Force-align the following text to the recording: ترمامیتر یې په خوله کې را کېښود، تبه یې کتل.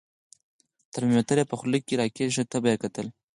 ترمامیتر 0.93 1.37
یې 1.41 1.45
په 1.51 1.55
خوله 1.59 1.79
کې 1.85 1.93
را 1.99 2.07
کېښود، 2.15 2.47
تبه 2.51 2.67
یې 2.71 2.77
کتل. 2.83 3.07